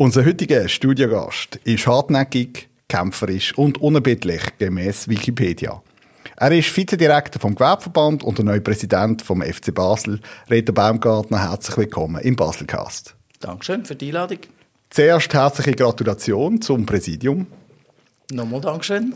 [0.00, 5.82] Unser heutiger Studiogast ist hartnäckig, kämpferisch und unerbittlich gemäß Wikipedia.
[6.36, 10.20] Er ist Vizedirektor vom Gewerbeverband und der neue Präsident vom FC Basel.
[10.48, 13.16] Reto Baumgartner, herzlich willkommen im Baselcast.
[13.40, 14.38] Dankeschön für die Einladung.
[14.90, 17.48] Zuerst herzliche Gratulation zum Präsidium.
[18.30, 19.14] Nochmal Dankeschön.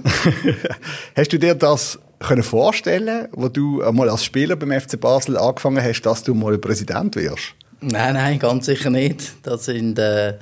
[1.14, 5.80] hast du dir das können vorstellen, wo du einmal als Spieler beim FC Basel angefangen
[5.80, 7.54] hast, dass du mal Präsident wirst?
[7.82, 9.32] Nein, nein, ganz sicher nicht.
[9.42, 10.34] Das sind, äh,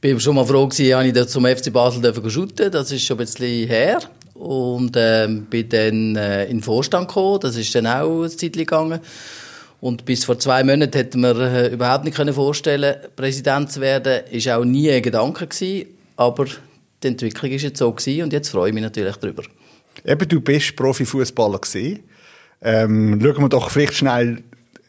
[0.00, 2.70] bin schon mal froh habe ich zum FC Basel dürfen shooten.
[2.70, 3.98] Das ist schon ein bisschen her.
[4.34, 7.40] Und ähm, bin dann äh, in den Vorstand gekommen.
[7.40, 9.00] Das ist dann auch eine Zeit gegangen.
[9.80, 14.22] Und bis vor zwei Monaten hätte man äh, überhaupt nicht können vorstellen, Präsident zu werden.
[14.30, 15.88] Ist auch nie ein Gedanke gewesen.
[16.14, 16.46] Aber
[17.02, 19.42] die Entwicklung ist jetzt so gewesen und jetzt freue ich mich natürlich darüber.
[20.04, 21.60] Eben, du bist Profifußballer.
[22.62, 24.44] Ähm, schauen wir doch vielleicht schnell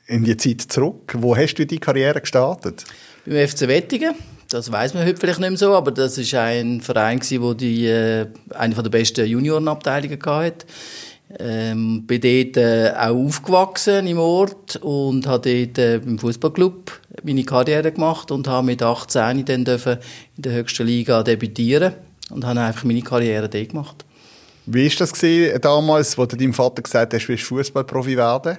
[0.08, 1.14] in die Zeit zurück.
[1.18, 2.86] Wo hast du die Karriere gestartet?
[3.26, 4.16] Beim FC Wettingen.
[4.50, 7.86] Das weiß man heute vielleicht nicht mehr so, aber das ist ein Verein, wo die
[7.86, 10.66] äh, eine der besten Juniorenabteilungen hatte.
[11.38, 17.44] Ähm, bin dort äh, auch aufgewachsen im Ort und habe dort äh, im Fußballclub meine
[17.44, 19.98] Karriere gemacht und habe mit 18 dann dürfen
[20.38, 21.96] in der höchsten Liga debütieren
[22.30, 24.06] und habe einfach meine Karriere dort gemacht.
[24.68, 28.58] Wie war das gewesen, damals, wo du deinem Vater gesagt hast, du willst Fußballprofi werden?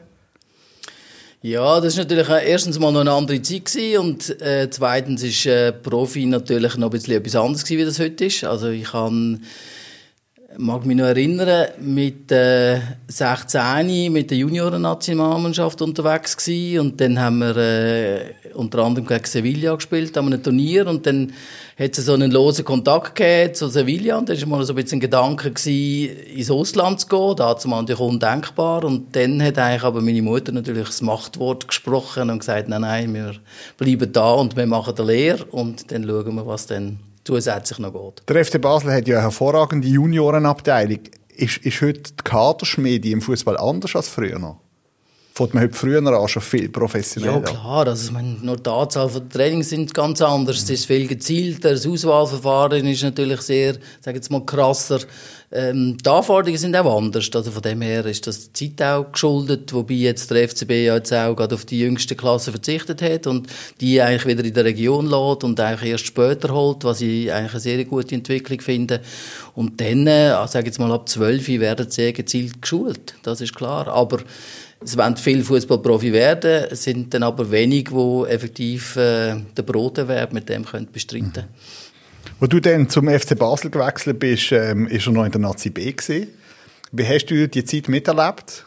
[1.41, 5.47] Ja, das ist natürlich erstens mal noch eine andere Zeit gewesen und äh, zweitens ist
[5.47, 8.43] äh, Profi natürlich noch ein bisschen etwas anderes gewesen, wie das heute ist.
[8.43, 8.93] Also ich
[10.51, 17.21] kann mag mich noch erinnern, mit äh, 16 mit der Junioren-Nationalmannschaft unterwegs gewesen und dann
[17.21, 21.33] haben wir äh, unter anderem gegen Sevilla gespielt, an einem Turnier und dann
[21.79, 24.77] hat es so einen losen Kontakt gegeben zu Sevilla und dann war mal so ein
[24.77, 29.59] bisschen ein Gedanke gewesen, ins Ausland zu gehen, da es natürlich undenkbar und dann hat
[29.59, 33.35] eigentlich aber meine Mutter natürlich das Machtwort gesprochen und gesagt, nein, nein, wir
[33.77, 37.93] bleiben da und wir machen eine Lehre und dann schauen wir, was dann zusätzlich noch
[37.93, 38.29] geht.
[38.29, 41.01] Der FC Basel hat ja eine hervorragende Juniorenabteilung.
[41.29, 44.61] Ist, ist heute die Kaderschmiede im Fußball anders als früher noch?
[45.35, 47.35] Fängt man heute früher an schon viel professioneller?
[47.35, 47.87] Ja, klar.
[47.87, 50.57] Also, ich meine, nur die Anzahl von Trainings sind ganz anders.
[50.57, 51.71] Es ist viel gezielter.
[51.71, 54.99] Das Auswahlverfahren ist natürlich sehr, sag jetzt mal, krasser.
[55.51, 57.31] Ähm, die Anforderungen sind auch anders.
[57.35, 60.97] Also von dem her ist das die Zeit auch geschuldet, wobei jetzt der FCB ja
[60.97, 63.49] jetzt auch gerade auf die jüngste Klasse verzichtet hat und
[63.81, 67.53] die eigentlich wieder in der Region lädt und eigentlich erst später holt, was ich eigentlich
[67.53, 69.01] eine sehr gute Entwicklung finde.
[69.55, 73.15] Und dann, äh, sage jetzt mal ab 12 werden sehr gezielt geschult.
[73.23, 73.89] Das ist klar.
[73.89, 74.19] Aber
[74.85, 80.33] es wollen viele Fußballprofi werden, es sind dann aber wenig, die effektiv äh, den Broterwerb
[80.33, 81.49] mit dem können bestreiten können.
[82.41, 85.71] Wo du dann zum FC Basel gewechselt bist, ähm, ist er noch in der Nazi
[85.71, 86.29] B gewesen.
[86.93, 88.65] Wie hast du die Zeit miterlebt?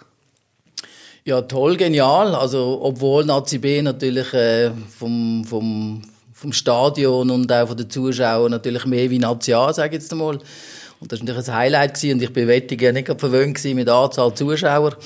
[1.23, 2.35] Ja, toll, genial.
[2.35, 6.01] Also, obwohl Nazi B natürlich äh, vom, vom,
[6.33, 10.11] vom Stadion und auch von den Zuschauern natürlich mehr wie Nazi A, sage ich jetzt
[10.11, 10.39] einmal.
[10.99, 12.15] Und das war natürlich ein Highlight gewesen.
[12.15, 14.97] und ich bin Wettigen nicht verwöhnt gewesen mit der Anzahl Zuschauer.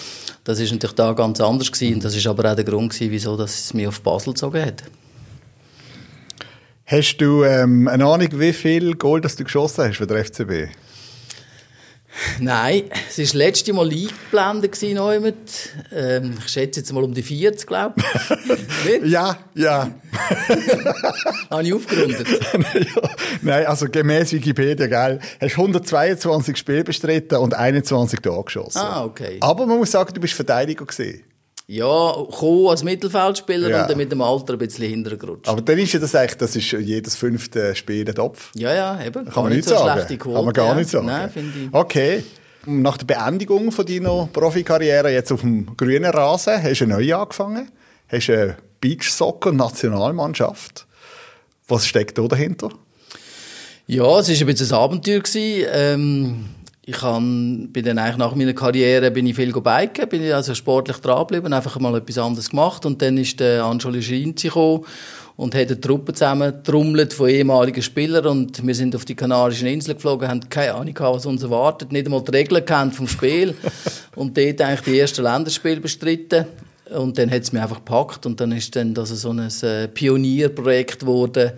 [0.44, 1.96] Das ist natürlich da ganz anders gewesen.
[1.96, 4.84] und das ist aber auch der Grund gewesen, wieso es mich auf Basel gezogen hat.
[6.88, 10.72] Hast du ähm, eine Ahnung, wie viel Goal das du geschossen hast für den FCB?
[12.40, 17.66] Nein, es war das letzte Mal eingeblendet ähm, Ich schätze jetzt mal um die 40,
[17.66, 19.02] glaube ich.
[19.12, 19.92] ja, ja.
[21.50, 22.28] Habe ich aufgerundet?
[23.42, 28.78] Nein, also gemäß Wikipedia, gell, hast 122 Spiele bestritten und 21 Tore geschossen.
[28.78, 29.38] Ah, okay.
[29.42, 31.24] Aber man muss sagen, du bist Verteidiger gewesen.
[31.68, 33.82] Ja, gekommen als Mittelfeldspieler ja.
[33.82, 35.50] und dann mit dem Alter ein bisschen hintergerutscht.
[35.50, 38.52] Aber dann ist ja das eigentlich, das ist jedes fünfte Spiel ein Topf.
[38.54, 39.26] Ja, ja, eben.
[39.26, 40.20] Kann, Kann man nicht so sagen.
[40.20, 40.76] Kann man gar ja.
[40.76, 41.08] nicht sagen.
[41.08, 41.74] Nein, finde ich.
[41.74, 42.24] Okay.
[42.68, 47.72] Nach der Beendigung von deiner Profikarriere jetzt auf dem grünen Rasen, hast du neu angefangen.
[48.10, 50.86] Hast eine Beachsoccer-Nationalmannschaft.
[51.68, 52.70] Was steckt da dahinter?
[53.88, 55.24] Ja, es war ein bisschen ein Abenteuer.
[55.36, 56.46] Ähm,
[56.88, 60.54] ich han, bin dann eigentlich nach meiner Karriere bin ich viel biken, bin ich also
[60.54, 62.86] sportlich dranbleiben, einfach mal etwas anderes gemacht.
[62.86, 64.86] Und dann ist der Angelo Schinzi gekommen
[65.36, 68.28] und hat eine Truppe zusammen trommelt von ehemaligen Spielern.
[68.28, 71.92] Und wir sind auf die Kanarischen Inseln geflogen, haben keine Ahnung gehabt, was uns erwartet,
[71.92, 73.56] nicht einmal die Regeln kennt vom Spiel.
[74.16, 76.46] Und dort eigentlich die ersten Länderspiele bestritten
[76.94, 78.26] und dann hat es mich einfach gepackt.
[78.26, 81.52] Und dann ist dann das so ein äh, Pionierprojekt geworden,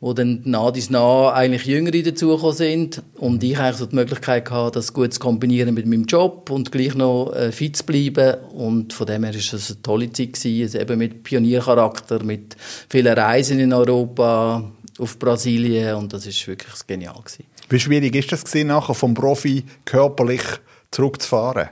[0.00, 3.02] wo dann nah dies nah eigentlich Jüngere dazugekommen sind.
[3.18, 6.72] Und ich eigentlich so die Möglichkeit hatte, das gut zu kombinieren mit meinem Job und
[6.72, 8.42] gleich noch äh, fit zu bleiben.
[8.52, 12.56] Und von dem her ist es eine tolle Zeit gewesen, also eben mit Pioniercharakter, mit
[12.88, 14.64] vielen Reisen in Europa,
[14.98, 15.96] auf Brasilien.
[15.96, 17.44] Und das ist wirklich genial gewesen.
[17.68, 20.42] Wie schwierig ist das gewesen, nachher vom Profi körperlich
[20.90, 21.70] zurückzufahren?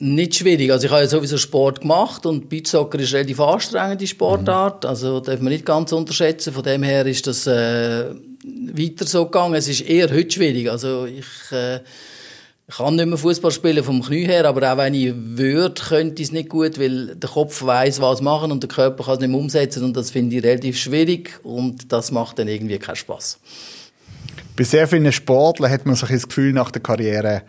[0.00, 0.70] Nicht schwierig.
[0.70, 4.84] Also ich habe ja sowieso Sport gemacht und Beachsoccer ist eine relativ anstrengende Sportart.
[4.84, 4.90] Mhm.
[4.90, 6.52] Also darf man nicht ganz unterschätzen.
[6.52, 8.14] Von dem her ist das äh,
[8.44, 9.54] weiter so gegangen.
[9.54, 10.70] Es ist eher heute schwierig.
[10.70, 11.80] Also ich äh,
[12.68, 16.28] kann nicht mehr Fußball spielen vom Knie her, aber auch wenn ich würde, könnte ich
[16.28, 19.30] es nicht gut, weil der Kopf weiß, was machen und der Körper kann es nicht
[19.30, 23.38] mehr umsetzen und das finde ich relativ schwierig und das macht dann irgendwie keinen Spaß.
[24.54, 27.42] Bei sehr vielen Sportlern hat man so das Gefühl nach der Karriere,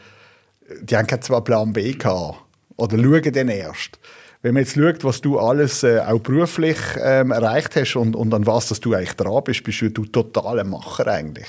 [0.81, 2.39] die haben keinen zwar Plan B gehabt.
[2.77, 3.99] Oder schauen dann erst.
[4.41, 8.33] Wenn man jetzt schaut, was du alles äh, auch beruflich ähm, erreicht hast und, und
[8.33, 11.47] an was dass du eigentlich dran bist, bist du totaler Macher eigentlich.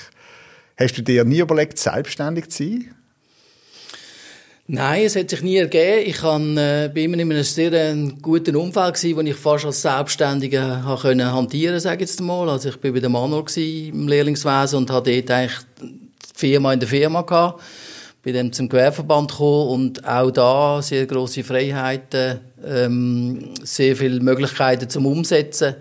[0.77, 2.95] Hast du dir nie überlegt, selbstständig zu sein?
[4.67, 6.09] Nein, es hat sich nie ergeben.
[6.09, 9.83] Ich kann, äh, immer in einem sehr äh, guten Umfeld gewesen, wo ich fast als
[9.83, 12.49] Selbstständiger habe können hantieren, sage ich jetzt mal.
[12.49, 15.89] Also ich bin bei der Manuel im Lehrlingswesen und hatte dort eigentlich die
[16.35, 17.61] Firma in der Firma gehabt
[18.23, 24.89] bin dann zum Gewerbeverband gekommen und auch da sehr große Freiheiten, ähm, sehr viele Möglichkeiten
[24.89, 25.77] zum Umsetzen.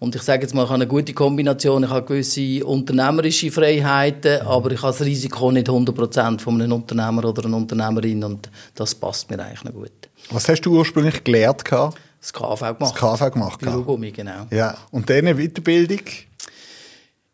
[0.00, 1.82] Und ich sage jetzt mal, ich habe eine gute Kombination.
[1.82, 7.24] Ich habe gewisse unternehmerische Freiheiten, aber ich habe das Risiko nicht 100% von einem Unternehmer
[7.24, 9.90] oder einer Unternehmerin und das passt mir eigentlich noch gut.
[10.30, 11.64] Was hast du ursprünglich gelernt?
[11.68, 12.80] Das KV gemacht.
[12.80, 13.60] Das KV gemacht.
[13.60, 14.46] Bürogummi, genau.
[14.50, 14.76] Ja.
[14.92, 16.02] Und dann eine Weiterbildung?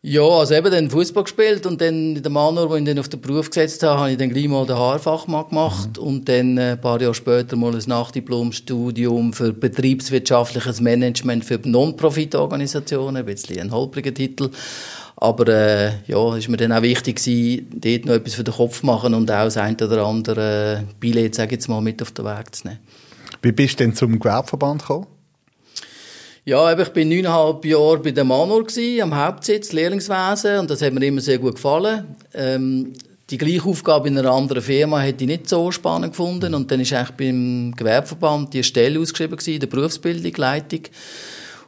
[0.07, 3.09] Ja, also eben dann Fußball gespielt und dann in der Manor, wo ich dann auf
[3.09, 6.03] den Beruf gesetzt habe, habe ich dann gleich mal den Haarfachmann gemacht mhm.
[6.03, 13.17] und dann äh, ein paar Jahre später mal ein Nachdiplomstudium für betriebswirtschaftliches Management für Non-Profit-Organisationen,
[13.17, 14.51] ein bisschen ein holpriger Titel.
[15.15, 18.81] Aber äh, ja, ist mir dann auch wichtig gewesen, dort noch etwas für den Kopf
[18.81, 22.11] zu machen und auch das ein oder andere Billett, sage ich jetzt mal, mit auf
[22.11, 22.79] den Weg zu nehmen.
[23.41, 25.07] Wie bist du denn zum Gewerbeverband gekommen?
[26.47, 28.67] Ja, ich bin neuneinhalb Jahre bei der Manor
[29.01, 32.05] am Hauptsitz, Lehrlingswesen, und das hat mir immer sehr gut gefallen.
[32.35, 32.93] Ähm,
[33.31, 36.53] die gleiche Aufgabe in einer anderen Firma hätte ich nicht so spannend gefunden.
[36.53, 40.81] Und dann ist eigentlich beim Gewerbeverband die Stelle ausgeschrieben gewesen, der Berufsbildung, Leitung.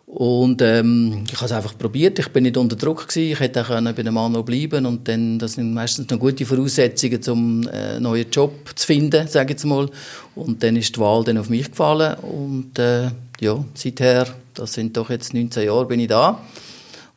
[0.05, 2.19] Und ähm, ich habe es einfach probiert.
[2.19, 3.31] Ich bin nicht unter Druck gewesen.
[3.31, 7.19] Ich hätte auch bei dem Mann bleiben und dann das sind meistens noch gute Voraussetzungen,
[7.29, 9.89] um äh, einen neuen Job zu finden, sage ich jetzt mal.
[10.35, 13.09] Und dann ist die Wahl dann auf mich gefallen und äh,
[13.39, 14.27] ja, seither,
[14.59, 16.41] das sind doch jetzt 19 Jahre, bin ich da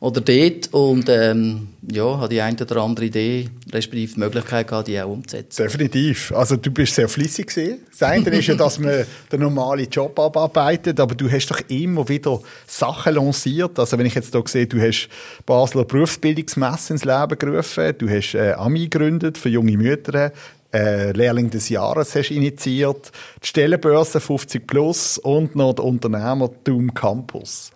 [0.01, 4.87] oder dort und ähm, ja, habe die eine oder andere Idee, respektive die Möglichkeit gehabt,
[4.87, 5.61] die auch umzusetzen.
[5.61, 6.33] Definitiv.
[6.35, 7.81] Also du bist sehr flüssig gewesen.
[7.91, 12.09] Das eine ist ja, dass man den normalen Job abarbeitet, aber du hast doch immer
[12.09, 13.77] wieder Sachen lanciert.
[13.77, 15.07] Also wenn ich jetzt hier sehe, du hast
[15.45, 20.31] Basler Berufsbildungsmesse ins Leben gerufen, du hast äh, AMI gegründet für junge Mütter,
[20.73, 23.11] äh, Lehrling des Jahres hast initiiert,
[23.43, 27.71] die Stellenbörse 50 Plus und noch der Unternehmertum Campus.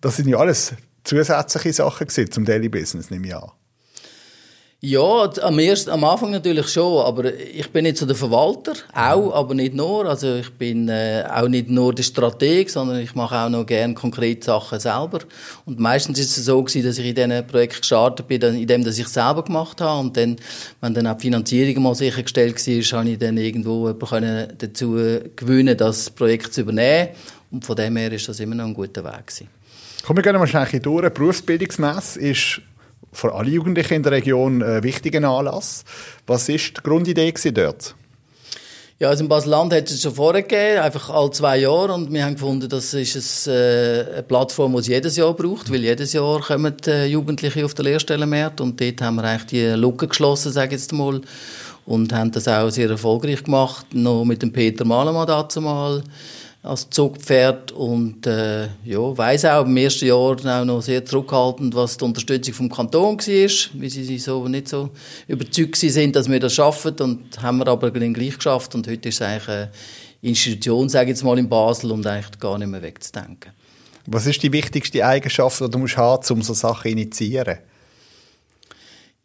[0.00, 0.74] Das sind ja alles
[1.04, 3.50] zusätzliche Sachen zum Daily Business, nehme ich an.
[4.80, 9.34] Ja, am, ersten, am Anfang natürlich schon, aber ich bin nicht so der Verwalter, auch,
[9.34, 10.06] aber nicht nur.
[10.06, 13.94] Also ich bin äh, auch nicht nur der Strateg, sondern ich mache auch noch gerne
[13.94, 15.18] konkrete Sachen selber.
[15.64, 18.96] Und meistens ist es so gewesen, dass ich in diesen Projekt gestartet bin, indem dass
[18.98, 20.36] ich selber gemacht habe und dann,
[20.80, 24.92] wenn dann auch die Finanzierung mal sichergestellt war, habe ich dann irgendwo jemanden dazu
[25.34, 27.08] gewinnen, das Projekt zu übernehmen.
[27.50, 29.48] Und von dem her ist das immer noch ein guter Weg gewesen.
[30.04, 31.12] Kommen wir gerne wahrscheinlich durch.
[31.12, 32.62] Berufsbildungsmesse ist
[33.12, 35.84] für alle Jugendlichen in der Region ein wichtiger Anlass.
[36.26, 37.94] Was war die Grundidee dort?
[39.00, 41.94] Ja, also in Basel-Land hat es schon vorher gegeben, einfach alle zwei Jahre.
[41.94, 45.84] Und wir haben gefunden, das ist äh, eine Plattform, die es jedes Jahr braucht, weil
[45.84, 48.60] jedes Jahr kommen äh, Jugendliche auf den Lehrstellenmarkt.
[48.60, 51.20] Und dort haben wir eigentlich die Lücke geschlossen, sage ich jetzt mal.
[51.86, 56.02] Und haben das auch sehr erfolgreich gemacht, noch mit dem Peter Malemann dazu mal
[56.62, 61.96] als Zugpferd und äh, ja, weiß auch im ersten Jahr auch noch sehr zurückhaltend, was
[61.96, 64.90] die Unterstützung vom Kanton war, wie sie so nicht so
[65.28, 69.08] überzeugt sind, dass wir das schaffen und haben wir aber dann gleich geschafft und heute
[69.08, 69.70] ist es eigentlich eine
[70.20, 73.52] Institution, sage ich jetzt mal in Basel und eigentlich gar nicht mehr wegzudenken.
[74.06, 77.58] Was ist die wichtigste Eigenschaft, die du musst haben, um so Sachen zu initiieren?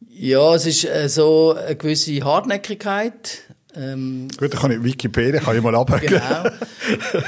[0.10, 3.40] Ja, es ist äh, so eine gewisse Hartnäckigkeit,
[3.76, 6.08] ähm, Gut, dann kann ich Wikipedia kann ich mal abhängen.
[6.08, 6.44] Genau.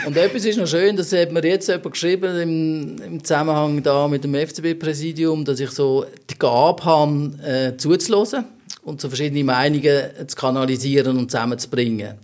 [0.05, 4.07] Und etwas ist noch schön, das hat mir jetzt jemand geschrieben im, im Zusammenhang da
[4.07, 8.45] mit dem FCB-Präsidium, dass ich so die Gabe habe, äh, zuzuhören
[8.83, 12.15] und so verschiedene Meinungen zu kanalisieren und zusammenzubringen.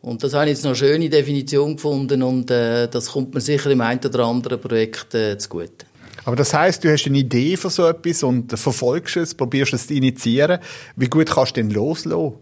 [0.00, 3.40] Und das habe ich jetzt noch eine schöne Definition gefunden und äh, das kommt mir
[3.40, 5.86] sicher im einen oder anderen Projekt äh, zugute.
[6.24, 9.86] Aber das heißt, du hast eine Idee für so etwas und verfolgst es, probierst es
[9.86, 10.60] zu initiieren.
[10.94, 12.34] Wie gut kannst du denn loslassen?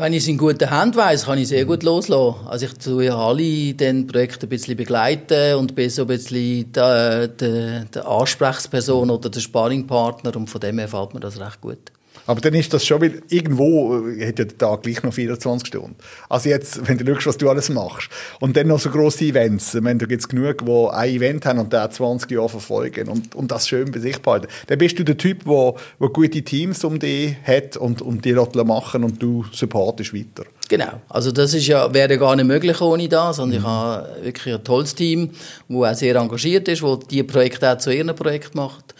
[0.00, 2.46] Wenn ich es in guten Händen weiss, kann ich sehr gut loslassen.
[2.46, 6.70] Also ich tue ja alle den Projekte ein bisschen begleiten und bin so ein bisschen
[6.72, 11.60] die, die, die Ansprechperson oder der Sparringpartner und von dem her fällt mir das recht
[11.60, 11.90] gut.
[12.28, 15.66] Aber dann ist das schon, weil irgendwo äh, hat ja der Tag gleich noch 24
[15.66, 15.96] Stunden.
[16.28, 18.10] Also jetzt, wenn du schaust, was du alles machst.
[18.38, 19.74] Und dann noch so grosse Events.
[19.74, 23.08] Ich meine, da gibt es genug, die ein Event haben und da 20 Jahre verfolgen
[23.08, 24.48] und, und das schön bei sich behalten.
[24.66, 28.34] Dann bist du der Typ, der, der gute Teams um dich hat und, und die
[28.34, 30.44] machen und du supportest weiter.
[30.68, 31.00] Genau.
[31.08, 33.38] Also das ist ja, wäre gar nicht möglich ohne das.
[33.38, 33.54] Und mhm.
[33.54, 35.30] ich habe wirklich ein tolles Team,
[35.66, 38.94] das auch sehr engagiert ist, das die Projekte auch zu ihren Projekt macht.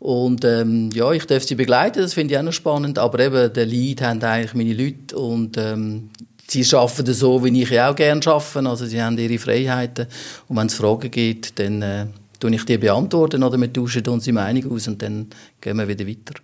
[0.00, 2.98] Und ähm, ja, ich darf sie begleiten, das finde ich auch noch spannend.
[2.98, 6.10] Aber eben, der Lead haben eigentlich meine Leute und ähm,
[6.46, 8.68] sie arbeiten so, wie ich auch gerne arbeite.
[8.68, 10.06] Also sie haben ihre Freiheiten.
[10.46, 12.06] Und wenn es Fragen gibt, dann äh,
[12.46, 15.26] ich die beantworten oder wir tauschen unsere Meinung aus und dann
[15.60, 16.34] gehen wir wieder weiter.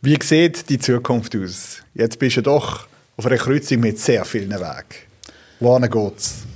[0.00, 1.78] Wie sieht die Zukunft aus?
[1.94, 4.98] Jetzt bist du doch auf einer Kreuzung mit sehr vielen Wegen.
[5.60, 6.51] Wohin geht's?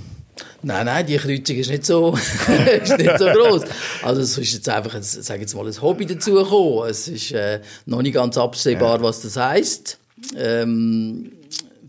[0.67, 2.13] Nein, nein, die Kreuzung ist nicht so,
[2.83, 3.61] ist nicht so groß.
[4.03, 6.89] Also es ist jetzt einfach, ein, sage jetzt mal, ein Hobby dazugekommen.
[6.89, 9.01] Es ist äh, noch nicht ganz absehbar, ja.
[9.01, 9.97] was das heißt.
[10.35, 11.31] Ähm,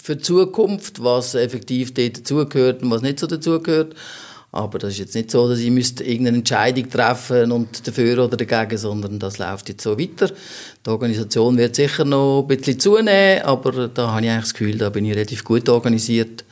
[0.01, 3.97] für die Zukunft, was effektiv dazugehört und was nicht so dazugehört.
[4.53, 8.37] Aber das ist jetzt nicht so, dass ich müsste irgendeine Entscheidung treffen und dafür oder
[8.37, 10.31] dagegen, sondern das läuft jetzt so weiter.
[10.87, 14.79] Die Organisation wird sicher noch ein bisschen zunehmen, aber da habe ich eigentlich das Gefühl,
[14.79, 16.45] da bin ich relativ gut organisiert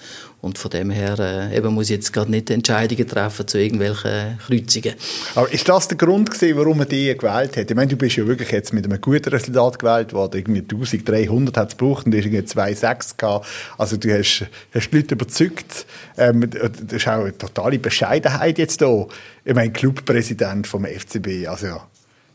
[0.42, 4.38] und von dem her äh, eben muss ich jetzt gerade nicht Entscheidungen treffen zu irgendwelchen
[4.46, 4.94] Kreuzungen.
[5.34, 7.70] Aber ist das der Grund gewesen, warum man die gewählt hat?
[7.70, 10.38] Ich meine, du bist ja wirklich jetzt mit einem guten Resultat gewählt worden.
[10.38, 13.46] Irgendwie 1300 hat es gebraucht und du hast irgendwie 2,6 gehabt.
[13.78, 15.86] Also du hast, hast die Leute überzeugt.
[16.16, 19.06] Ähm, das ist auch eine totale Bescheidenheit jetzt da.
[19.44, 21.86] Ich meine, Clubpräsident vom FCB, also ja,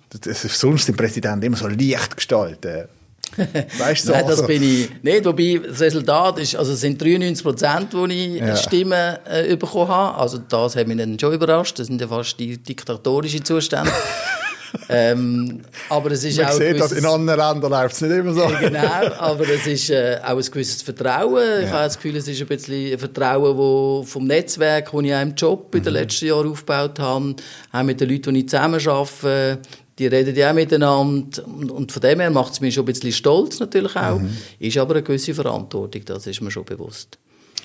[0.09, 2.89] das ist sonst den Präsident immer so leicht gestaltet.
[3.77, 4.47] Weißt du, Nein, das also.
[4.47, 5.25] bin ich nicht.
[5.25, 8.55] Wobei das Resultat ist, also es sind 93 Prozent, wo ich ja.
[8.55, 10.17] Stimmen äh, bekommen habe.
[10.17, 11.79] Also das hat mich dann schon überrascht.
[11.79, 13.91] Das sind ja fast die diktatorischen Zustände.
[14.89, 18.33] ähm, aber es ist Man auch sieht, dass in anderen Ländern läuft es nicht immer
[18.33, 18.47] so.
[18.59, 21.35] genau, aber es ist äh, auch ein gewisses Vertrauen.
[21.35, 21.59] Ja.
[21.59, 25.15] Ich habe das Gefühl, es ist ein bisschen ein Vertrauen wo vom Netzwerk, das ich
[25.15, 25.99] auch im Job in den mhm.
[25.99, 27.35] letzten Jahren aufgebaut habe,
[27.71, 29.59] auch mit den Leuten, die ich zusammen arbeite
[29.99, 32.93] die reden ja auch miteinander und, und von dem her macht es mich schon ein
[32.93, 34.35] bisschen stolz natürlich auch, mhm.
[34.59, 37.17] ist aber eine gewisse Verantwortung, das ist mir schon bewusst.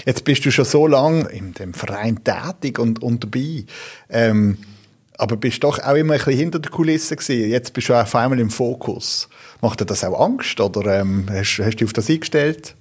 [0.05, 3.65] Jetzt bist du schon so lange in dem Verein tätig und, und dabei,
[4.11, 4.59] ähm,
[5.19, 7.49] aber bist doch auch immer ein bisschen hinter der Kulisse gewesen.
[7.51, 9.29] Jetzt bist du auf einmal im Fokus.
[9.63, 12.75] Macht dir das auch Angst oder ähm, hast, hast du dich auf das eingestellt?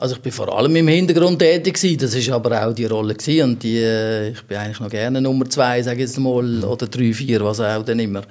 [0.00, 1.98] Also ich bin vor allem im Hintergrund tätig gewesen.
[1.98, 3.50] Das ist aber auch die Rolle gewesen.
[3.50, 6.86] und die, äh, ich bin eigentlich noch gerne Nummer zwei, sage ich jetzt mal, oder
[6.86, 8.22] drei, vier, was auch dann immer.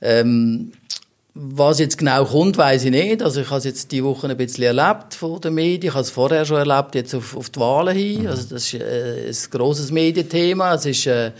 [0.00, 0.72] Ähm,
[1.34, 3.22] was jetzt genau kommt, weiß ich nicht.
[3.22, 5.90] Also ich habe jetzt die Woche ein bisschen erlebt von den Medien.
[5.90, 8.26] Ich habe es vorher schon erlebt, jetzt auf, auf die Wahlen hin.
[8.26, 10.76] Also das ist äh, ein grosses Medienthema.
[10.76, 11.32] Es ist äh,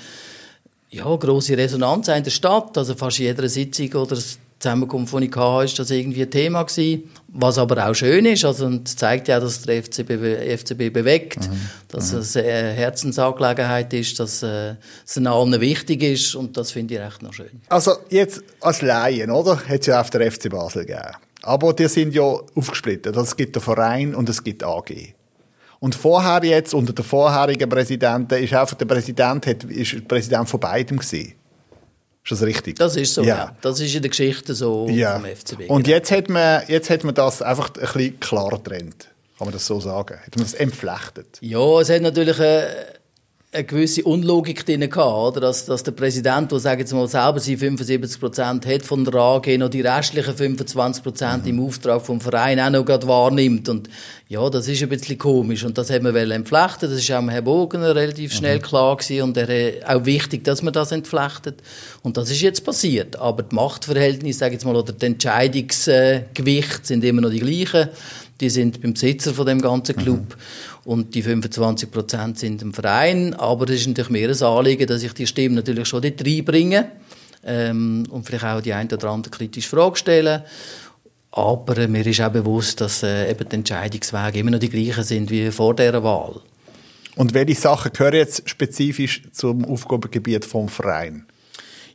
[0.90, 2.76] ja große Resonanz in der Stadt.
[2.76, 4.18] Also fast jeder Sitzung oder
[4.62, 7.10] Zusammenkunft, die ich hatte, ist das irgendwie ein Thema gewesen.
[7.28, 10.10] Was aber auch schön ist, also, und zeigt ja, dass der FCB,
[10.58, 11.60] FCB bewegt, mhm.
[11.88, 12.18] dass mhm.
[12.20, 17.22] es eine Herzensangelegenheit ist, dass äh, es allen wichtig ist und das finde ich echt
[17.22, 17.60] noch schön.
[17.68, 19.56] Also jetzt als Laien, oder?
[19.56, 21.16] Hat es ja auf der FC Basel gegeben.
[21.42, 23.16] Aber die sind ja aufgesplittet.
[23.16, 24.92] Also es gibt den Verein und es gibt AG.
[25.80, 30.60] Und vorher jetzt, unter der vorherigen Präsidenten, ist einfach der Präsident, hat, ist Präsident von
[30.60, 31.34] beidem gewesen.
[32.24, 32.76] Ist das richtig?
[32.76, 33.36] Das ist so, ja.
[33.36, 33.56] ja.
[33.60, 35.18] Das ist in der Geschichte so ja.
[35.18, 35.68] vom FCB.
[35.68, 35.96] Und genau.
[35.96, 39.08] jetzt hat, man, jetzt hat man das einfach ein bisschen klarer getrennt.
[39.38, 40.18] Kann man das so sagen?
[40.24, 41.38] Hat man das entflechtet?
[41.40, 42.38] Ja, es hat natürlich...
[42.38, 42.66] Äh
[43.54, 45.40] eine gewisse Unlogik drin gehabt, oder?
[45.40, 49.14] Dass, dass der Präsident, der, sagen jetzt mal, selber sie 75 Prozent hat von der
[49.14, 51.50] AG, noch die restlichen 25 Prozent mhm.
[51.50, 53.68] im Auftrag vom Verein auch noch gerade wahrnimmt.
[53.68, 53.90] Und
[54.28, 55.64] ja, das ist ein bisschen komisch.
[55.64, 56.88] Und das haben wir entflechten.
[56.88, 58.62] Das ist auch Herr Bogener relativ schnell mhm.
[58.62, 59.22] klar gewesen.
[59.22, 61.60] Und er auch wichtig, dass man das entflechtet.
[62.02, 63.16] Und das ist jetzt passiert.
[63.16, 67.90] Aber die Machtverhältnisse, sage jetzt mal, oder die Entscheidungsgewicht sind immer noch die gleichen.
[68.40, 70.20] Die sind beim Besitzer von dem ganzen Club.
[70.20, 73.34] Mhm und die 25 Prozent sind im Verein.
[73.34, 76.90] Aber es ist natürlich mehr ein Anliegen, dass ich die Stimme natürlich schon dort reinbringe
[77.44, 80.44] ähm, und vielleicht auch die eine oder andere kritische Frage stelle.
[81.30, 85.04] Aber äh, mir ist auch bewusst, dass äh, eben die Entscheidungswege immer noch die gleichen
[85.04, 86.40] sind wie vor dieser Wahl.
[87.14, 91.26] Und welche Sachen gehören jetzt spezifisch zum Aufgabengebiet vom Verein?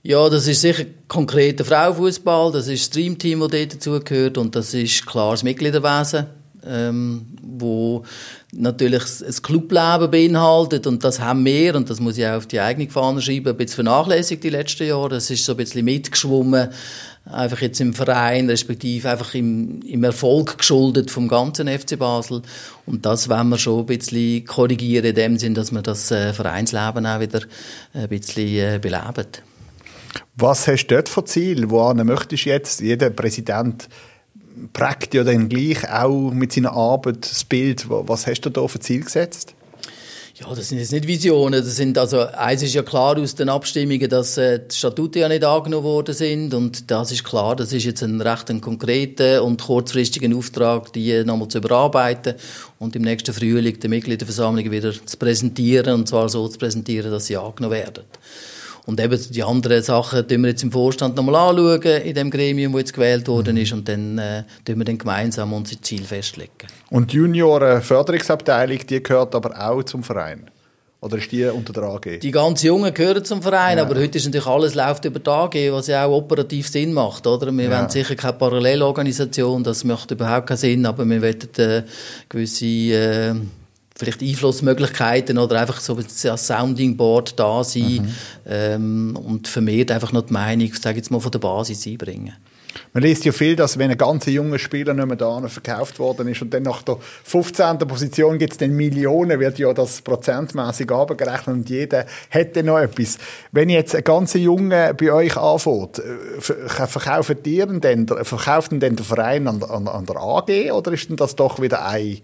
[0.03, 4.73] Ja, das ist sicher konkreter Frauenfußball, das ist das Streamteam, das dort dazugehört und das
[4.73, 6.27] ist klar das Mitgliederwesen
[6.65, 8.03] ähm, wo
[8.51, 12.59] natürlich das Clubleben beinhaltet und das haben wir, und das muss ich auch auf die
[12.59, 15.09] eigene Fahne schreiben, ein bisschen vernachlässigt die letzten Jahre.
[15.09, 16.69] Das ist so ein bisschen mitgeschwommen,
[17.25, 22.41] einfach jetzt im Verein, respektive einfach im, im Erfolg geschuldet vom ganzen FC Basel.
[22.85, 26.33] Und das wollen wir schon ein bisschen korrigieren, in dem Sinn, dass wir das äh,
[26.33, 27.41] Vereinsleben auch wieder
[27.93, 29.27] ein bisschen äh, beleben.
[30.35, 31.69] Was hast du dort für Ziel?
[31.69, 32.79] Wohin möchtest du jetzt?
[32.79, 33.89] Jeder Präsident
[34.73, 37.85] prägt ja dann gleich auch mit seiner Arbeit das Bild.
[37.89, 39.53] Was hast du da für Ziel gesetzt?
[40.39, 41.63] Ja, das sind jetzt nicht Visionen.
[41.63, 45.27] Das sind also, eins ist ja klar aus den Abstimmungen, dass äh, die Statuten ja
[45.27, 46.53] nicht angenommen worden sind.
[46.53, 51.23] Und das ist klar, das ist jetzt ein recht ein konkreter und kurzfristiger Auftrag, die
[51.23, 52.35] nochmal zu überarbeiten
[52.77, 55.95] und im nächsten Frühling die Mitgliederversammlung wieder zu präsentieren.
[55.95, 58.03] Und zwar so zu präsentieren, dass sie angenommen werden.
[58.87, 62.71] Und eben die anderen Sachen tun wir jetzt im Vorstand nochmal anschauen, in dem Gremium,
[62.71, 66.67] das jetzt gewählt worden ist, und dann äh, tun wir dann gemeinsam unsere Ziel festlegen.
[66.89, 70.49] Und die Junioren-Förderungsabteilung, die gehört aber auch zum Verein?
[71.01, 72.19] Oder ist die unter der AG?
[72.21, 73.83] Die ganz Jungen gehören zum Verein, ja.
[73.83, 77.27] aber heute ist natürlich alles läuft über die AG, was ja auch operativ Sinn macht,
[77.27, 77.51] oder?
[77.51, 77.77] Wir ja.
[77.77, 81.83] wollen sicher keine Parallelorganisation, das macht überhaupt keinen Sinn, aber wir wollen äh,
[82.29, 83.35] gewisse äh,
[83.97, 88.13] vielleicht Einflussmöglichkeiten oder einfach so ein Sounding Board da sein mhm.
[88.45, 92.33] ähm, und vermehrt einfach noch die Meinung, sage jetzt mal, von der Basis einbringen.
[92.93, 96.27] Man liest ja viel, dass wenn ein ganz junger Spieler nicht mehr da verkauft worden
[96.27, 97.79] ist und dann nach der 15.
[97.79, 103.17] Position gibt es dann Millionen, wird ja das prozentmäßig abgerechnet und jeder hätte noch etwas.
[103.51, 109.05] Wenn jetzt ein ganz junger bei euch anfängt, äh, verkauft ihr denn, verkauft denn der
[109.05, 112.19] Verein an, an, an der AG oder ist denn das doch wieder ein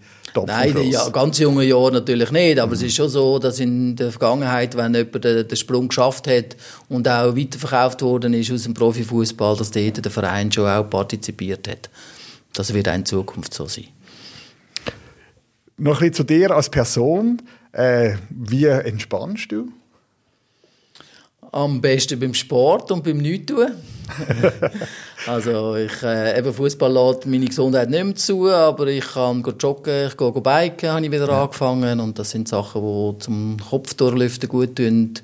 [0.46, 2.74] Nein, die, ja, ganz junge Jahre natürlich nicht, aber mhm.
[2.74, 6.56] es ist schon so, dass in der Vergangenheit, wenn jemand den, den Sprung geschafft hat
[6.88, 11.68] und auch weiterverkauft worden ist aus dem Profifußball, dass dort der Verein schon auch partizipiert
[11.68, 11.90] hat.
[12.52, 13.86] Das wird auch in Zukunft so sein.
[15.76, 17.42] Noch ein bisschen zu dir als Person.
[17.72, 19.68] Äh, wie entspannst du?
[21.54, 23.68] Am besten beim Sport und beim Nichtstun.
[25.26, 30.08] also ich, äh, eben Fußball lässt meine Gesundheit nicht mehr zu, aber ich kann joggen,
[30.08, 31.44] ich gehe biken, habe ich wieder ja.
[31.44, 35.14] angefangen und das sind Sachen, die zum Kopf durchlüften gut tun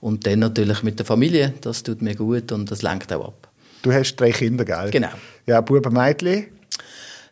[0.00, 3.48] und dann natürlich mit der Familie, das tut mir gut und das lenkt auch ab.
[3.82, 4.90] Du hast drei Kinder, gell?
[4.90, 5.10] Genau.
[5.46, 6.46] Ja, Bub und Mädchen?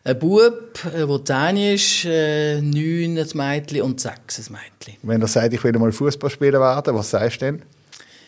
[0.05, 4.97] Ein Bub, der äh, 10 ist, äh, 9 ein Mädchen und 6 ein Mädchen.
[5.03, 7.61] Wenn er sagt, ich will mal Fußballspieler werden, was sagst du denn?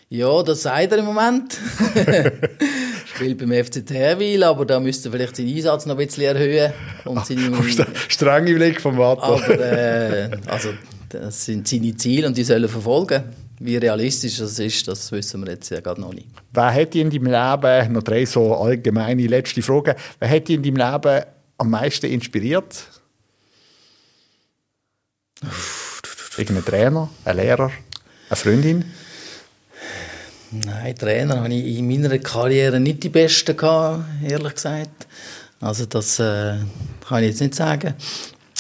[0.10, 1.58] Ja, das sagt er im Moment.
[3.20, 6.74] spielt beim FC Terwil, aber da müsste er vielleicht seinen Einsatz noch ein bisschen erhöhen.
[7.06, 7.52] Und seine,
[8.08, 9.24] Strenge Blick vom Vater.
[9.24, 10.70] Aber, äh, also,
[11.10, 13.24] das sind seine Ziele und die sollen verfolgen.
[13.60, 16.28] Wie realistisch das ist, das wissen wir jetzt ja gerade noch nicht.
[16.54, 20.64] Wer hat in deinem Leben, noch drei so allgemeine letzte Fragen, wer hat dich in
[20.64, 21.26] deinem Leben
[21.58, 22.86] am meisten inspiriert?
[26.38, 27.72] Irgendein Trainer, ein Lehrer,
[28.30, 28.86] eine Freundin?
[30.52, 35.08] Nein, Trainer habe ich in meiner Karriere nicht die besten gehabt, ehrlich gesagt.
[35.62, 36.56] Also das äh,
[37.08, 37.94] kann ich jetzt nicht sagen.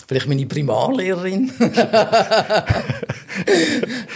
[0.07, 1.51] Vielleicht meine Primarlehrerin.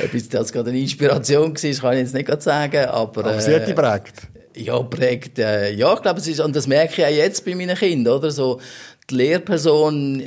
[0.04, 2.86] Ob das gerade eine Inspiration war, kann ich jetzt nicht sagen.
[2.86, 4.28] Aber, aber sie hat die prägt.
[4.56, 5.40] Ja, prägt.
[5.40, 8.16] Äh, ja, ich glaube, es ist, und das merke ich auch jetzt bei meinen Kindern,
[8.16, 8.32] oder?
[8.32, 8.60] So,
[9.10, 10.24] die Lehrperson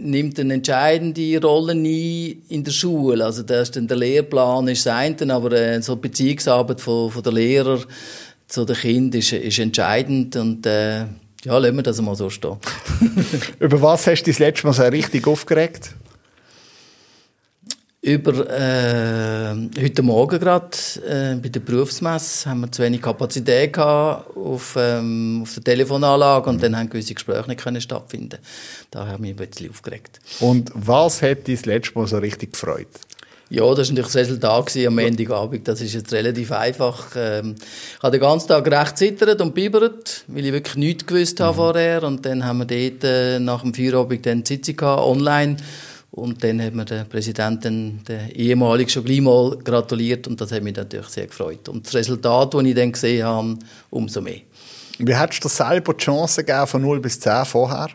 [0.00, 3.24] nimmt eine entscheidende Rolle ein in der Schule.
[3.24, 7.10] Also das ist dann der Lehrplan ist das eine, aber äh, so die Beziehungsarbeit von,
[7.10, 7.80] von der Lehrer
[8.48, 11.04] zu den Kindern ist, ist entscheidend und äh,
[11.44, 12.56] ja, lassen wir das mal so stehen.
[13.60, 15.94] Über was hast du dich das letzte Mal so richtig aufgeregt?
[18.02, 20.70] Über äh, heute Morgen gerade
[21.06, 26.48] äh, bei der Berufsmesse haben wir zu wenig Kapazität gehabt auf, ähm, auf der Telefonanlage
[26.48, 28.38] und dann haben gewisse Gespräche nicht können stattfinden.
[28.90, 30.18] Da haben wir ein bisschen aufgeregt.
[30.40, 32.88] Und was hat dich das letzte Mal so richtig gefreut?
[33.50, 35.68] Ja, das war natürlich das Resultat am Montagabend.
[35.68, 37.08] Das ist jetzt relativ einfach.
[37.16, 41.38] Ähm, ich habe den ganzen Tag recht zittert und bibert, weil ich wirklich nichts gewusst
[41.40, 41.56] habe mhm.
[41.56, 42.02] vorher.
[42.04, 45.56] Und dann haben wir dort äh, nach dem Feierabend dann die Sitzung gehabt, online.
[46.12, 50.50] Und dann hat mir der Präsident, den, der ehemalige, schon gleich mal gratuliert und das
[50.50, 51.68] hat mich natürlich sehr gefreut.
[51.68, 53.58] Und das Resultat, das ich dann gesehen habe,
[53.90, 54.40] umso mehr.
[54.98, 57.88] Wie hättest du selber die Chance gegeben von 0 bis 10 vorher?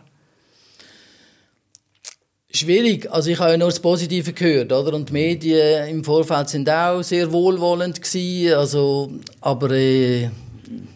[2.51, 3.11] Schwierig.
[3.11, 4.93] Also ich habe ja nur das Positive gehört, oder?
[4.93, 8.53] Und die Medien im Vorfeld sind auch sehr wohlwollend gewesen.
[8.53, 10.29] Also, aber äh,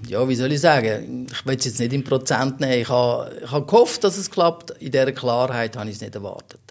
[0.08, 1.28] ja, wie soll ich sagen?
[1.30, 2.82] Ich will es jetzt nicht in Prozent nehmen.
[2.82, 4.72] Ich habe, ich habe gehofft, dass es klappt.
[4.80, 6.69] In dieser Klarheit habe ich es nicht erwartet.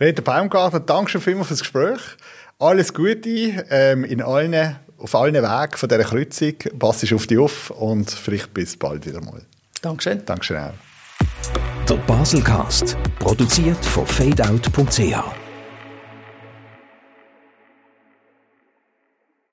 [0.00, 2.00] Reto Baumgarten, danke schon vielmals fürs Gespräch.
[2.58, 6.54] Alles Gute ähm, in allen, auf allen Wegen von dieser Kreuzung.
[6.78, 9.42] Pass auf dich auf und vielleicht bis bald wieder mal.
[9.82, 10.24] Dankeschön.
[10.24, 10.72] Dankeschön auch.
[11.88, 15.43] Der Baselcast, produziert von fadeout.ch.